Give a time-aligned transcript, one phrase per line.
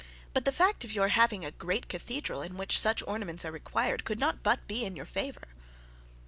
[0.33, 4.03] But the fact of your having a great cathedral in which such ornaments are required,
[4.03, 5.49] could not but be in your favour.'